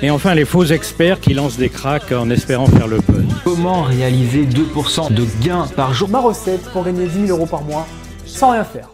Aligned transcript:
Et 0.00 0.10
enfin, 0.10 0.36
les 0.36 0.44
faux 0.44 0.64
experts 0.64 1.18
qui 1.18 1.34
lancent 1.34 1.58
des 1.58 1.70
cracks 1.70 2.12
en 2.12 2.30
espérant 2.30 2.66
faire 2.66 2.86
le 2.86 2.98
buzz. 2.98 3.26
Comment 3.42 3.82
réaliser 3.82 4.44
2% 4.46 5.12
de 5.12 5.26
gains 5.44 5.66
par 5.74 5.92
jour? 5.92 6.08
Ma 6.08 6.20
recette 6.20 6.62
pour 6.70 6.84
gagner 6.84 7.08
10 7.08 7.26
000 7.26 7.36
euros 7.36 7.46
par 7.46 7.64
mois 7.64 7.84
sans 8.24 8.52
rien 8.52 8.62
faire. 8.62 8.92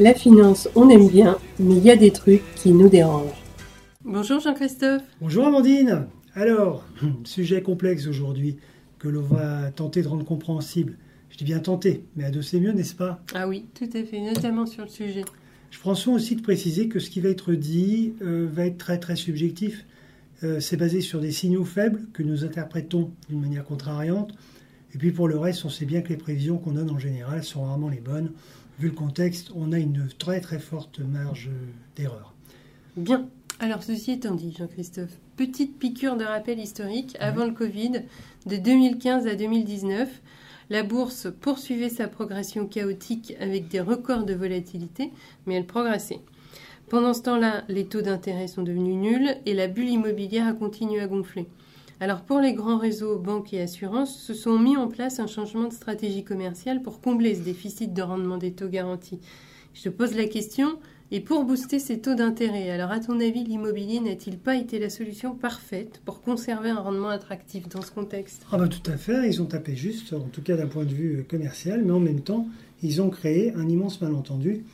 La 0.00 0.14
finance, 0.14 0.70
on 0.74 0.88
aime 0.88 1.08
bien, 1.08 1.36
mais 1.58 1.76
il 1.76 1.84
y 1.84 1.90
a 1.90 1.96
des 1.96 2.12
trucs 2.12 2.42
qui 2.54 2.72
nous 2.72 2.88
dérangent. 2.88 3.42
Bonjour 4.06 4.40
Jean-Christophe. 4.40 5.02
Bonjour 5.20 5.46
Amandine. 5.48 6.06
Alors, 6.34 6.82
sujet 7.24 7.60
complexe 7.60 8.06
aujourd'hui 8.06 8.56
que 8.98 9.08
l'on 9.08 9.22
va 9.22 9.70
tenter 9.70 10.00
de 10.00 10.08
rendre 10.08 10.24
compréhensible. 10.24 10.96
Je 11.28 11.36
dis 11.36 11.44
bien 11.44 11.58
tenter, 11.58 12.04
mais 12.16 12.24
c'est 12.40 12.60
mieux, 12.60 12.72
n'est-ce 12.72 12.94
pas? 12.94 13.20
Ah 13.34 13.46
oui, 13.46 13.66
tout 13.78 13.90
à 13.94 14.02
fait, 14.02 14.20
notamment 14.20 14.64
sur 14.64 14.84
le 14.84 14.88
sujet. 14.88 15.26
Je 15.70 15.78
prends 15.78 15.94
soin 15.94 16.14
aussi 16.14 16.36
de 16.36 16.42
préciser 16.42 16.88
que 16.88 17.00
ce 17.00 17.10
qui 17.10 17.20
va 17.20 17.28
être 17.28 17.52
dit 17.52 18.14
euh, 18.22 18.48
va 18.50 18.64
être 18.64 18.78
très 18.78 18.98
très 18.98 19.16
subjectif. 19.16 19.84
Euh, 20.44 20.60
c'est 20.60 20.76
basé 20.76 21.00
sur 21.00 21.20
des 21.20 21.32
signaux 21.32 21.64
faibles 21.64 22.06
que 22.12 22.22
nous 22.22 22.44
interprétons 22.44 23.10
d'une 23.28 23.40
manière 23.40 23.64
contrariante. 23.64 24.32
Et 24.94 24.98
puis 24.98 25.12
pour 25.12 25.28
le 25.28 25.38
reste, 25.38 25.64
on 25.64 25.70
sait 25.70 25.86
bien 25.86 26.02
que 26.02 26.08
les 26.08 26.16
prévisions 26.16 26.58
qu'on 26.58 26.72
donne 26.72 26.90
en 26.90 26.98
général 26.98 27.42
sont 27.42 27.64
rarement 27.64 27.88
les 27.88 28.00
bonnes. 28.00 28.32
Vu 28.78 28.88
le 28.88 28.94
contexte, 28.94 29.50
on 29.54 29.72
a 29.72 29.78
une 29.78 30.08
très 30.18 30.40
très 30.40 30.58
forte 30.58 31.00
marge 31.00 31.50
d'erreur. 31.96 32.34
Bien. 32.96 33.28
Alors 33.58 33.82
ceci 33.82 34.12
étant 34.12 34.34
dit, 34.34 34.54
Jean-Christophe, 34.56 35.18
petite 35.36 35.78
piqûre 35.78 36.16
de 36.16 36.24
rappel 36.24 36.58
historique. 36.58 37.16
Avant 37.20 37.46
le 37.46 37.52
Covid, 37.52 38.02
de 38.44 38.56
2015 38.56 39.26
à 39.26 39.34
2019, 39.34 40.08
la 40.68 40.82
bourse 40.82 41.28
poursuivait 41.40 41.88
sa 41.88 42.06
progression 42.08 42.66
chaotique 42.66 43.34
avec 43.40 43.68
des 43.68 43.80
records 43.80 44.24
de 44.24 44.34
volatilité, 44.34 45.10
mais 45.46 45.54
elle 45.54 45.66
progressait. 45.66 46.20
Pendant 46.88 47.14
ce 47.14 47.22
temps-là, 47.22 47.64
les 47.68 47.86
taux 47.86 48.00
d'intérêt 48.00 48.46
sont 48.46 48.62
devenus 48.62 48.94
nuls 48.94 49.36
et 49.44 49.54
la 49.54 49.66
bulle 49.66 49.88
immobilière 49.88 50.46
a 50.46 50.52
continué 50.52 51.00
à 51.00 51.08
gonfler. 51.08 51.48
Alors 51.98 52.20
pour 52.20 52.38
les 52.38 52.52
grands 52.52 52.78
réseaux 52.78 53.18
banques 53.18 53.52
et 53.52 53.60
assurances, 53.60 54.16
se 54.16 54.34
sont 54.34 54.56
mis 54.56 54.76
en 54.76 54.86
place 54.86 55.18
un 55.18 55.26
changement 55.26 55.66
de 55.66 55.72
stratégie 55.72 56.22
commerciale 56.22 56.82
pour 56.82 57.00
combler 57.00 57.34
ce 57.34 57.40
déficit 57.40 57.92
de 57.92 58.02
rendement 58.02 58.36
des 58.36 58.52
taux 58.52 58.68
garantis. 58.68 59.18
Je 59.74 59.82
te 59.82 59.88
pose 59.88 60.14
la 60.14 60.26
question, 60.26 60.78
et 61.10 61.20
pour 61.20 61.44
booster 61.44 61.80
ces 61.80 61.98
taux 61.98 62.14
d'intérêt, 62.14 62.70
alors 62.70 62.92
à 62.92 63.00
ton 63.00 63.18
avis, 63.18 63.42
l'immobilier 63.42 63.98
n'a-t-il 63.98 64.38
pas 64.38 64.54
été 64.54 64.78
la 64.78 64.88
solution 64.88 65.34
parfaite 65.34 66.00
pour 66.04 66.20
conserver 66.20 66.70
un 66.70 66.80
rendement 66.80 67.08
attractif 67.08 67.68
dans 67.68 67.82
ce 67.82 67.90
contexte? 67.90 68.46
Ah 68.52 68.58
ben 68.58 68.68
tout 68.68 68.88
à 68.90 68.96
fait, 68.96 69.28
ils 69.28 69.42
ont 69.42 69.46
tapé 69.46 69.74
juste, 69.74 70.12
en 70.12 70.20
tout 70.20 70.42
cas 70.42 70.56
d'un 70.56 70.66
point 70.66 70.84
de 70.84 70.94
vue 70.94 71.24
commercial, 71.28 71.82
mais 71.84 71.92
en 71.92 72.00
même 72.00 72.20
temps, 72.20 72.46
ils 72.82 73.02
ont 73.02 73.10
créé 73.10 73.52
un 73.54 73.68
immense 73.68 74.00
malentendu 74.00 74.64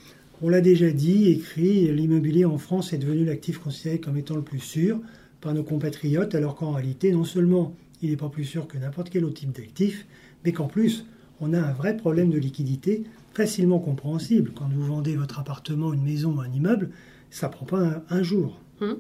on 0.43 0.49
l'a 0.49 0.61
déjà 0.61 0.91
dit, 0.91 1.29
écrit, 1.29 1.93
l'immobilier 1.93 2.45
en 2.45 2.59
France 2.59 2.93
est 2.93 2.99
devenu 2.99 3.25
l'actif 3.25 3.59
considéré 3.59 4.01
comme 4.01 4.17
étant 4.17 4.35
le 4.35 4.43
plus 4.43 4.59
sûr 4.59 5.01
par 5.41 5.55
nos 5.55 5.63
compatriotes, 5.63 6.35
alors 6.35 6.57
qu'en 6.57 6.73
réalité, 6.73 7.13
non 7.13 7.25
seulement 7.25 7.75
il 8.03 8.11
n'est 8.11 8.17
pas 8.17 8.29
plus 8.29 8.45
sûr 8.45 8.67
que 8.67 8.77
n'importe 8.77 9.11
quel 9.11 9.25
autre 9.25 9.35
type 9.35 9.53
d'actif, 9.53 10.05
mais 10.45 10.53
qu'en 10.53 10.67
plus, 10.67 11.07
on 11.41 11.53
a 11.53 11.61
un 11.61 11.73
vrai 11.73 11.97
problème 11.97 12.31
de 12.31 12.39
liquidité 12.39 13.05
facilement 13.35 13.79
compréhensible. 13.79 14.53
Quand 14.55 14.69
vous 14.69 14.85
vendez 14.85 15.15
votre 15.15 15.39
appartement, 15.39 15.93
une 15.93 16.03
maison 16.03 16.37
ou 16.37 16.41
un 16.41 16.51
immeuble, 16.51 16.91
ça 17.31 17.47
ne 17.47 17.53
prend 17.53 17.67
pas 17.67 18.03
un, 18.11 18.23
jour. 18.23 18.61
Hum. 18.81 18.99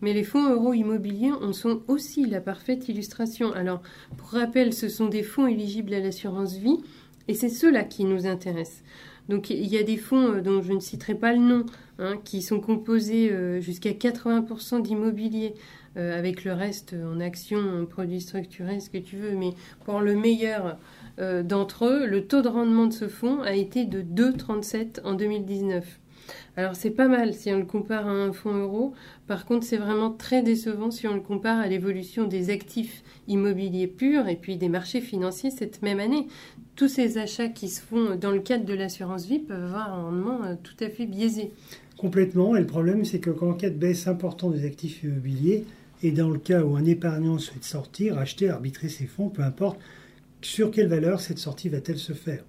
Mais 0.00 0.12
les 0.12 0.22
fonds 0.22 0.48
euro 0.48 0.74
immobiliers 0.74 1.32
en 1.32 1.52
sont 1.52 1.82
aussi 1.88 2.26
la 2.26 2.40
parfaite 2.40 2.88
illustration. 2.88 3.52
Alors, 3.52 3.82
pour 4.16 4.28
rappel, 4.28 4.72
ce 4.72 4.88
sont 4.88 5.08
des 5.08 5.24
fonds 5.24 5.48
éligibles 5.48 5.92
à 5.92 6.00
l'assurance 6.00 6.56
vie, 6.56 6.78
et 7.26 7.34
c'est 7.34 7.48
ceux-là 7.48 7.82
qui 7.82 8.04
nous 8.04 8.26
intéressent. 8.26 8.82
Donc 9.28 9.50
il 9.50 9.66
y 9.66 9.78
a 9.78 9.82
des 9.82 9.96
fonds 9.96 10.34
euh, 10.34 10.40
dont 10.40 10.62
je 10.62 10.72
ne 10.72 10.80
citerai 10.80 11.14
pas 11.14 11.32
le 11.32 11.38
nom, 11.38 11.66
hein, 11.98 12.18
qui 12.24 12.42
sont 12.42 12.60
composés 12.60 13.30
euh, 13.32 13.60
jusqu'à 13.60 13.92
80% 13.92 14.82
d'immobilier, 14.82 15.54
euh, 15.96 16.18
avec 16.18 16.44
le 16.44 16.52
reste 16.52 16.94
en 16.94 17.20
actions, 17.20 17.86
produits 17.86 18.20
structurés, 18.20 18.80
ce 18.80 18.90
que 18.90 18.98
tu 18.98 19.16
veux. 19.16 19.32
Mais 19.32 19.50
pour 19.84 20.00
le 20.00 20.14
meilleur 20.14 20.78
d'entre 21.16 21.84
eux, 21.84 22.06
le 22.06 22.26
taux 22.26 22.42
de 22.42 22.48
rendement 22.48 22.86
de 22.86 22.92
ce 22.92 23.06
fonds 23.06 23.40
a 23.42 23.52
été 23.52 23.84
de 23.84 24.02
2,37 24.02 25.00
en 25.04 25.12
2019. 25.12 26.00
Alors 26.56 26.76
c'est 26.76 26.90
pas 26.90 27.08
mal 27.08 27.34
si 27.34 27.50
on 27.50 27.58
le 27.58 27.64
compare 27.64 28.06
à 28.06 28.12
un 28.12 28.32
fonds 28.32 28.54
euro. 28.54 28.92
Par 29.26 29.44
contre, 29.44 29.66
c'est 29.66 29.76
vraiment 29.76 30.10
très 30.10 30.42
décevant 30.42 30.90
si 30.90 31.06
on 31.08 31.14
le 31.14 31.20
compare 31.20 31.58
à 31.58 31.66
l'évolution 31.66 32.26
des 32.26 32.50
actifs 32.50 33.02
immobiliers 33.26 33.86
purs 33.86 34.28
et 34.28 34.36
puis 34.36 34.56
des 34.56 34.68
marchés 34.68 35.00
financiers 35.00 35.50
cette 35.50 35.82
même 35.82 36.00
année. 36.00 36.26
Tous 36.76 36.88
ces 36.88 37.18
achats 37.18 37.48
qui 37.48 37.68
se 37.68 37.80
font 37.80 38.16
dans 38.16 38.30
le 38.30 38.40
cadre 38.40 38.64
de 38.64 38.74
l'assurance 38.74 39.26
vie 39.26 39.38
peuvent 39.38 39.64
avoir 39.64 39.92
un 39.92 40.02
rendement 40.04 40.44
euh, 40.44 40.54
tout 40.62 40.76
à 40.80 40.88
fait 40.88 41.06
biaisé. 41.06 41.50
Complètement. 41.96 42.56
Et 42.56 42.60
le 42.60 42.66
problème, 42.66 43.04
c'est 43.04 43.20
que 43.20 43.30
quand 43.30 43.50
en 43.50 43.54
cas 43.54 43.70
de 43.70 43.76
baisse 43.76 44.08
importante 44.08 44.54
des 44.54 44.66
actifs 44.66 45.02
immobiliers, 45.02 45.64
et 46.02 46.10
dans 46.10 46.28
le 46.28 46.38
cas 46.38 46.62
où 46.62 46.76
un 46.76 46.84
épargnant 46.84 47.38
souhaite 47.38 47.64
sortir, 47.64 48.18
acheter, 48.18 48.50
arbitrer 48.50 48.88
ses 48.88 49.06
fonds, 49.06 49.30
peu 49.30 49.42
importe, 49.42 49.78
sur 50.42 50.70
quelle 50.70 50.88
valeur 50.88 51.20
cette 51.20 51.38
sortie 51.38 51.70
va-t-elle 51.70 51.98
se 51.98 52.12
faire? 52.12 52.44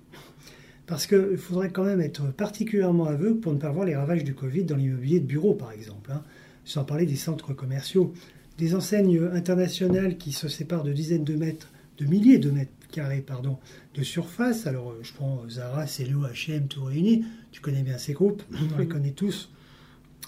Parce 0.87 1.07
qu'il 1.07 1.37
faudrait 1.37 1.71
quand 1.71 1.83
même 1.83 2.01
être 2.01 2.31
particulièrement 2.31 3.05
aveugle 3.05 3.39
pour 3.39 3.53
ne 3.53 3.57
pas 3.57 3.71
voir 3.71 3.85
les 3.85 3.95
ravages 3.95 4.23
du 4.23 4.35
Covid 4.35 4.63
dans 4.63 4.75
l'immobilier 4.75 5.19
de 5.19 5.25
bureau, 5.25 5.53
par 5.53 5.71
exemple, 5.71 6.11
hein. 6.11 6.23
sans 6.63 6.83
parler 6.83 7.05
des 7.05 7.15
centres 7.15 7.53
commerciaux. 7.53 8.13
Des 8.57 8.73
enseignes 8.73 9.21
internationales 9.33 10.17
qui 10.17 10.31
se 10.31 10.47
séparent 10.47 10.83
de 10.83 10.93
dizaines 10.93 11.25
de 11.25 11.35
mètres, 11.35 11.69
de 11.97 12.05
milliers 12.05 12.37
de 12.37 12.51
mètres 12.51 12.71
carrés 12.91 13.21
pardon, 13.21 13.57
de 13.95 14.03
surface. 14.03 14.67
Alors, 14.67 14.95
je 15.01 15.11
prends 15.13 15.41
Zara, 15.49 15.87
Cello, 15.87 16.21
H&M, 16.21 16.67
tout 16.67 16.83
réuni. 16.83 17.25
Tu 17.51 17.61
connais 17.61 17.83
bien 17.83 17.97
ces 17.97 18.13
groupes, 18.13 18.43
on 18.73 18.77
les 18.77 18.87
connaît 18.87 19.11
tous. 19.11 19.49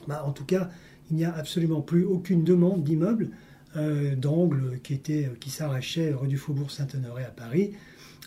Bah, 0.07 0.23
en 0.25 0.31
tout 0.31 0.45
cas, 0.45 0.69
il 1.09 1.17
n'y 1.17 1.25
a 1.25 1.33
absolument 1.33 1.81
plus 1.81 2.03
aucune 2.03 2.43
demande 2.43 2.83
d'immeubles 2.83 3.29
euh, 3.75 4.15
d'angle 4.15 4.79
qui, 4.83 4.99
qui 4.99 5.49
s'arrachait 5.49 6.13
rue 6.13 6.27
du 6.27 6.37
Faubourg 6.37 6.71
Saint-Honoré 6.71 7.23
à 7.23 7.31
Paris. 7.31 7.73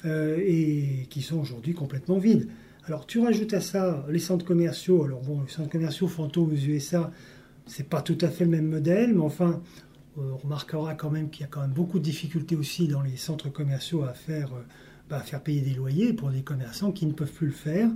Euh, 0.06 0.38
et 0.43 1.06
qui 1.11 1.21
sont 1.21 1.38
aujourd'hui 1.38 1.75
complètement 1.75 2.19
vides. 2.19 2.49
Alors 2.87 3.06
tu 3.06 3.19
rajoutes 3.19 3.53
à 3.53 3.61
ça 3.61 4.06
les 4.09 4.19
centres 4.19 4.47
commerciaux. 4.47 5.05
Alors 5.05 5.21
bon, 5.21 5.43
les 5.43 5.53
centres 5.53 5.69
commerciaux 5.69 6.09
fantômes 6.09 6.53
aux 6.53 6.56
USA, 6.56 7.11
c'est 7.66 7.87
pas 7.87 8.00
tout 8.00 8.16
à 8.22 8.28
fait 8.28 8.44
le 8.44 8.50
même 8.50 8.66
modèle, 8.66 9.12
mais 9.12 9.21
enfin, 9.21 9.61
euh, 10.16 10.22
on 10.33 10.37
remarquera 10.38 10.94
quand 10.94 11.11
même 11.11 11.28
qu'il 11.28 11.43
y 11.43 11.44
a 11.44 11.49
quand 11.49 11.61
même 11.61 11.72
beaucoup 11.72 11.99
de 11.99 12.05
difficultés 12.05 12.56
aussi 12.56 12.88
dans 12.88 13.03
les 13.03 13.16
centres 13.16 13.50
commerciaux 13.50 14.03
à 14.03 14.15
faire, 14.15 14.55
euh, 14.55 14.62
bah, 15.11 15.22
payer 15.44 15.61
des 15.61 15.75
loyers 15.75 16.15
pour 16.15 16.31
des 16.31 16.43
commerçants 16.43 16.93
qui 16.93 17.05
ne 17.05 17.12
peuvent 17.12 17.32
plus 17.32 17.49
le 17.49 17.53
faire. 17.53 17.91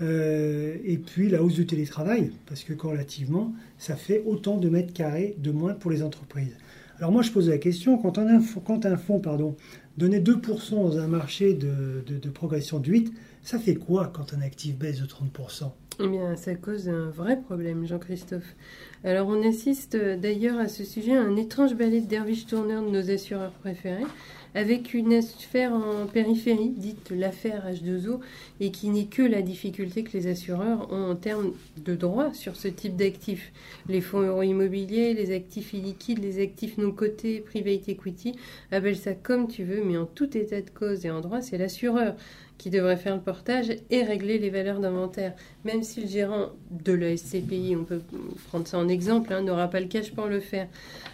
et 0.00 0.98
puis 1.04 1.28
la 1.28 1.42
hausse 1.42 1.54
du 1.54 1.66
télétravail, 1.66 2.32
parce 2.46 2.64
que 2.64 2.72
corrélativement, 2.72 3.52
ça 3.76 3.96
fait 3.96 4.22
autant 4.24 4.56
de 4.56 4.70
mètres 4.70 4.94
carrés 4.94 5.36
de 5.38 5.50
moins 5.50 5.74
pour 5.74 5.90
les 5.90 6.02
entreprises. 6.02 6.56
Alors 7.04 7.12
moi, 7.12 7.20
je 7.20 7.30
pose 7.30 7.50
la 7.50 7.58
question, 7.58 7.98
quand 7.98 8.16
un, 8.16 8.40
quand 8.64 8.86
un 8.86 8.96
fonds 8.96 9.20
pardon, 9.20 9.56
Donner 9.98 10.20
2% 10.20 10.70
dans 10.70 10.96
un 10.96 11.06
marché 11.06 11.52
de, 11.52 12.02
de, 12.06 12.30
progression 12.30 12.78
de 12.78 12.90
8, 12.90 13.12
ça 13.42 13.58
fait 13.58 13.74
quoi 13.74 14.10
quand 14.10 14.32
un 14.32 14.40
actif 14.40 14.74
baisse 14.78 15.02
de 15.02 15.06
30% 15.06 15.70
eh 16.00 16.08
bien, 16.08 16.34
ça 16.34 16.54
cause 16.54 16.88
un 16.88 17.10
vrai 17.10 17.38
problème, 17.38 17.86
Jean-Christophe. 17.86 18.56
Alors, 19.04 19.28
on 19.28 19.46
assiste 19.46 19.96
d'ailleurs 19.96 20.58
à 20.58 20.68
ce 20.68 20.82
sujet 20.82 21.14
à 21.14 21.20
un 21.20 21.36
étrange 21.36 21.74
ballet 21.74 22.00
de 22.00 22.06
derviche 22.06 22.46
tourneur 22.46 22.82
de 22.82 22.88
nos 22.88 23.10
assureurs 23.10 23.52
préférés, 23.52 24.06
avec 24.54 24.94
une 24.94 25.12
affaire 25.12 25.72
en 25.72 26.06
périphérie, 26.06 26.70
dite 26.70 27.10
l'affaire 27.10 27.66
H2O, 27.70 28.20
et 28.60 28.70
qui 28.70 28.88
n'est 28.88 29.06
que 29.06 29.22
la 29.22 29.42
difficulté 29.42 30.04
que 30.04 30.16
les 30.16 30.26
assureurs 30.26 30.92
ont 30.92 31.10
en 31.10 31.16
termes 31.16 31.52
de 31.84 31.94
droit 31.94 32.32
sur 32.32 32.56
ce 32.56 32.68
type 32.68 32.96
d'actifs. 32.96 33.52
Les 33.88 34.00
fonds 34.00 34.20
euro-immobiliers, 34.20 35.14
les 35.14 35.34
actifs 35.34 35.72
illiquides, 35.74 36.22
les 36.22 36.42
actifs 36.42 36.78
non 36.78 36.92
cotés, 36.92 37.40
private 37.40 37.88
equity, 37.88 38.34
appelle 38.70 38.96
ça 38.96 39.14
comme 39.14 39.48
tu 39.48 39.64
veux, 39.64 39.82
mais 39.84 39.96
en 39.96 40.06
tout 40.06 40.36
état 40.36 40.60
de 40.60 40.70
cause 40.70 41.04
et 41.04 41.10
en 41.10 41.20
droit, 41.20 41.40
c'est 41.40 41.58
l'assureur 41.58 42.14
qui 42.58 42.70
devrait 42.70 42.96
faire 42.96 43.14
le 43.14 43.20
portage 43.20 43.72
et 43.90 44.02
régler 44.02 44.38
les 44.38 44.50
valeurs 44.50 44.80
d'inventaire. 44.80 45.34
Même 45.64 45.82
si 45.82 46.00
le 46.00 46.06
gérant 46.06 46.50
de 46.70 46.92
la 46.92 47.16
SCPI, 47.16 47.76
on 47.78 47.84
peut 47.84 48.00
prendre 48.48 48.66
ça 48.66 48.78
en 48.78 48.88
exemple, 48.88 49.32
hein, 49.32 49.42
n'aura 49.42 49.68
pas 49.68 49.80
le 49.80 49.86
cash 49.86 50.12
pour 50.12 50.26
le 50.26 50.40
faire. 50.40 50.68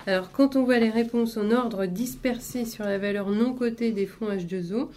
Alors 0.07 0.31
quand 0.33 0.57
on 0.57 0.65
voit 0.65 0.79
les 0.79 0.91
réponses 0.91 1.37
en 1.37 1.51
ordre 1.51 1.87
dispersées 1.87 2.65
sur 2.65 2.85
la 2.85 2.99
valeur 2.99 3.31
non 3.31 3.55
cotée 3.55 3.93
des 3.93 4.07
fonds 4.07 4.31
H2O, 4.31 4.89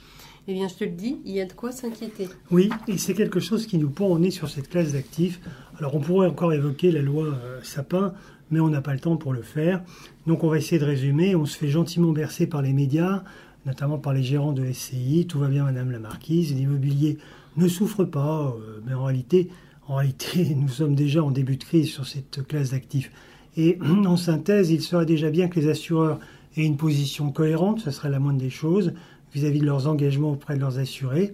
eh 0.47 0.53
bien, 0.53 0.67
je 0.67 0.73
te 0.73 0.83
le 0.83 0.91
dis, 0.91 1.19
il 1.23 1.31
y 1.31 1.39
a 1.39 1.45
de 1.45 1.53
quoi 1.53 1.71
s'inquiéter. 1.71 2.27
Oui, 2.51 2.69
et 2.89 2.97
c'est 2.97 3.13
quelque 3.13 3.39
chose 3.39 3.65
qui 3.65 3.77
nous 3.77 3.89
pend 3.89 4.07
au 4.07 4.19
nez 4.19 4.29
sur 4.29 4.49
cette 4.49 4.69
classe 4.69 4.91
d'actifs. 4.91 5.39
Alors, 5.79 5.95
on 5.95 6.01
pourrait 6.01 6.27
encore 6.27 6.51
évoquer 6.51 6.91
la 6.91 7.01
loi 7.01 7.27
euh, 7.27 7.59
Sapin, 7.63 8.13
mais 8.51 8.59
on 8.59 8.67
n'a 8.67 8.81
pas 8.81 8.93
le 8.93 8.99
temps 8.99 9.15
pour 9.15 9.31
le 9.31 9.41
faire. 9.41 9.81
Donc, 10.27 10.43
on 10.43 10.49
va 10.49 10.57
essayer 10.57 10.79
de 10.79 10.85
résumer. 10.85 11.33
On 11.33 11.45
se 11.45 11.57
fait 11.57 11.69
gentiment 11.69 12.11
bercer 12.11 12.45
par 12.45 12.61
les 12.61 12.73
médias 12.73 13.23
notamment 13.65 13.97
par 13.97 14.13
les 14.13 14.23
gérants 14.23 14.53
de 14.53 14.71
SCI. 14.71 15.25
Tout 15.27 15.39
va 15.39 15.47
bien, 15.47 15.65
Madame 15.65 15.91
la 15.91 15.99
Marquise. 15.99 16.53
L'immobilier 16.53 17.17
ne 17.57 17.67
souffre 17.67 18.03
pas, 18.03 18.55
euh, 18.57 18.79
mais 18.85 18.93
en 18.93 19.05
réalité, 19.05 19.49
en 19.87 19.95
réalité, 19.95 20.55
nous 20.57 20.69
sommes 20.69 20.95
déjà 20.95 21.23
en 21.23 21.31
début 21.31 21.57
de 21.57 21.63
crise 21.63 21.89
sur 21.89 22.05
cette 22.05 22.45
classe 22.47 22.71
d'actifs. 22.71 23.11
Et 23.57 23.77
en 24.05 24.17
synthèse, 24.17 24.71
il 24.71 24.81
serait 24.81 25.05
déjà 25.05 25.29
bien 25.29 25.47
que 25.47 25.59
les 25.59 25.69
assureurs 25.69 26.19
aient 26.57 26.65
une 26.65 26.77
position 26.77 27.31
cohérente, 27.31 27.81
ce 27.81 27.91
serait 27.91 28.09
la 28.09 28.19
moindre 28.19 28.39
des 28.39 28.49
choses, 28.49 28.93
vis-à-vis 29.33 29.59
de 29.59 29.65
leurs 29.65 29.87
engagements 29.87 30.31
auprès 30.31 30.55
de 30.55 30.59
leurs 30.59 30.79
assurés. 30.79 31.33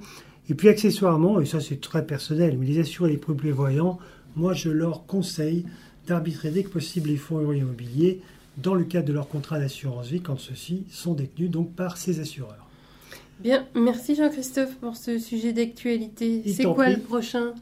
Et 0.49 0.55
puis 0.55 0.67
accessoirement, 0.67 1.39
et 1.39 1.45
ça 1.45 1.59
c'est 1.59 1.79
très 1.79 2.05
personnel, 2.05 2.57
mais 2.57 2.65
les 2.65 2.79
assurés 2.79 3.11
les 3.11 3.17
plus 3.17 3.35
prévoyants, 3.35 3.99
moi 4.35 4.53
je 4.53 4.69
leur 4.69 5.05
conseille 5.05 5.65
d'arbitrer 6.07 6.49
dès 6.49 6.63
que 6.63 6.69
possible 6.69 7.09
les 7.09 7.17
fonds 7.17 7.51
immobiliers 7.51 8.21
dans 8.57 8.73
le 8.73 8.83
cadre 8.83 9.07
de 9.07 9.13
leur 9.13 9.27
contrat 9.29 9.59
d'assurance 9.59 10.07
vie 10.07 10.21
quand 10.21 10.39
ceux-ci 10.39 10.85
sont 10.89 11.13
détenus 11.13 11.49
donc 11.49 11.73
par 11.73 11.97
ces 11.97 12.19
assureurs. 12.19 12.67
Bien, 13.39 13.65
merci 13.73 14.15
Jean-Christophe 14.15 14.75
pour 14.77 14.97
ce 14.97 15.17
sujet 15.17 15.53
d'actualité. 15.53 16.43
C'est 16.47 16.63
quoi 16.65 16.85
prie. 16.85 16.95
le 16.95 17.01
prochain? 17.01 17.53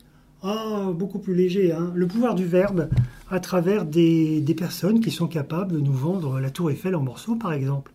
Ah, 0.43 0.89
beaucoup 0.93 1.19
plus 1.19 1.35
léger, 1.35 1.71
hein. 1.71 1.91
le 1.95 2.07
pouvoir 2.07 2.35
du 2.35 2.45
verbe 2.45 2.89
à 3.29 3.39
travers 3.39 3.85
des, 3.85 4.39
des 4.41 4.53
personnes 4.55 4.99
qui 5.01 5.11
sont 5.11 5.27
capables 5.27 5.73
de 5.73 5.79
nous 5.79 5.93
vendre 5.93 6.39
la 6.39 6.49
tour 6.49 6.71
Eiffel 6.71 6.95
en 6.95 7.01
morceaux 7.01 7.35
par 7.35 7.53
exemple. 7.53 7.91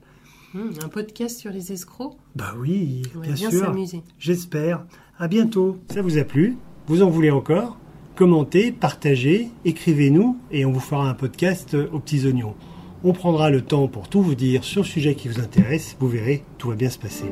Hmm, 0.54 0.70
Un 0.84 0.88
podcast 0.88 1.38
sur 1.38 1.50
les 1.50 1.72
escrocs? 1.72 2.16
Bah 2.36 2.54
oui, 2.58 3.02
On 3.14 3.20
va 3.20 3.24
bien 3.26 3.34
bien 3.34 3.50
sûr. 3.50 3.60
s'amuser. 3.60 4.02
J'espère. 4.18 4.84
À 5.18 5.26
bientôt. 5.28 5.78
Ça 5.92 6.02
vous 6.02 6.18
a 6.18 6.24
plu? 6.24 6.56
Vous 6.88 7.02
en 7.02 7.08
voulez 7.10 7.30
encore? 7.30 7.78
Commentez, 8.16 8.70
partagez, 8.72 9.48
écrivez-nous 9.64 10.36
et 10.50 10.66
on 10.66 10.72
vous 10.72 10.80
fera 10.80 11.08
un 11.08 11.14
podcast 11.14 11.74
aux 11.92 11.98
petits 12.00 12.26
oignons. 12.26 12.54
On 13.04 13.12
prendra 13.12 13.50
le 13.50 13.62
temps 13.62 13.88
pour 13.88 14.08
tout 14.08 14.22
vous 14.22 14.34
dire 14.34 14.64
sur 14.64 14.82
le 14.82 14.86
sujet 14.86 15.14
qui 15.14 15.28
vous 15.28 15.40
intéresse. 15.40 15.96
Vous 15.98 16.08
verrez, 16.08 16.44
tout 16.58 16.68
va 16.68 16.76
bien 16.76 16.90
se 16.90 16.98
passer. 16.98 17.26